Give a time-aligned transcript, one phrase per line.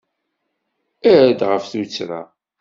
[1.11, 2.21] Err-d ɣef tuttra.